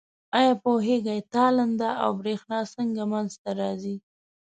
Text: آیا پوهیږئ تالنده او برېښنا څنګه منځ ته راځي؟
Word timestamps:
آیا 0.37 0.53
پوهیږئ 0.63 1.19
تالنده 1.33 1.89
او 2.03 2.11
برېښنا 2.19 2.59
څنګه 2.75 3.01
منځ 3.11 3.31
ته 3.43 3.51
راځي؟ 3.59 3.95